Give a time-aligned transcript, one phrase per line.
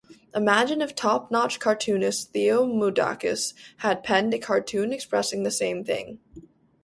[0.33, 6.17] Imagine if top-notch cartoonist Theo Moudakis had penned a cartoon expressing the same thing.